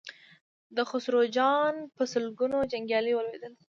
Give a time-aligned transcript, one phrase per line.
[0.75, 3.53] د خسرو خان په سلګونو جنګيالي ولوېدل.